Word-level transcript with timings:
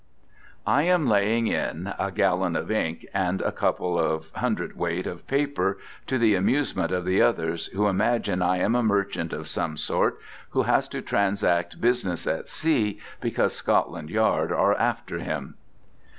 I 0.65 0.81
am 0.81 1.07
laying 1.07 1.45
in 1.45 1.93
a 1.99 2.09
gallon 2.11 2.55
of 2.55 2.71
ink 2.71 3.05
and 3.13 3.39
a 3.39 3.51
couple 3.51 3.99
of 3.99 4.33
cwt. 4.33 5.05
of 5.05 5.27
paper, 5.27 5.77
to 6.07 6.17
the 6.17 6.33
amusement 6.33 6.91
of 6.91 7.05
the 7.05 7.21
others, 7.21 7.67
who 7.67 7.85
imagine 7.87 8.41
I 8.41 8.57
am 8.57 8.73
a 8.73 8.81
merchant 8.81 9.31
of 9.31 9.47
some 9.47 9.77
sort 9.77 10.17
who 10.49 10.63
has 10.63 10.87
to 10.87 11.03
transact 11.03 11.79
business 11.79 12.25
at 12.25 12.49
sea 12.49 12.99
because 13.19 13.53
Scotland 13.53 14.09
yard 14.09 14.51
are 14.51 14.75
alter 14.75 15.19
him! 15.19 15.53